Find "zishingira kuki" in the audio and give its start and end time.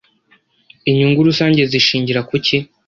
1.71-2.55